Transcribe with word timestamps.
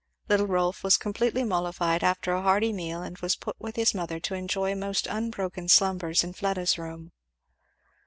Little 0.27 0.47
Rolf 0.47 0.83
was 0.83 0.97
completely 0.97 1.43
mollified 1.43 2.03
after 2.03 2.33
a 2.33 2.41
hearty 2.41 2.73
meal 2.73 3.03
and 3.03 3.15
was 3.19 3.35
put 3.35 3.55
with 3.61 3.75
his 3.75 3.93
mother 3.93 4.19
to 4.21 4.33
enjoy 4.33 4.73
most 4.73 5.05
unbroken 5.05 5.67
slumbers 5.69 6.23
in 6.23 6.33
Fleda's 6.33 6.75
room. 6.79 7.11